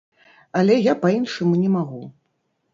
Але 0.61 0.77
я 0.85 0.93
па-іншаму 1.05 1.61
не 1.63 1.69
магу. 1.77 2.03